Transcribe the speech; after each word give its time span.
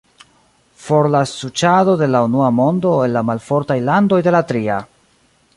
For 0.85 1.09
la 1.15 1.19
suĉado 1.31 1.95
de 2.01 2.09
la 2.15 2.23
unua 2.29 2.49
mondo 2.63 2.97
el 3.09 3.15
la 3.19 3.25
malfortaj 3.31 3.81
landoj 3.93 4.23
de 4.31 4.39
la 4.39 4.45
tria! 4.55 4.83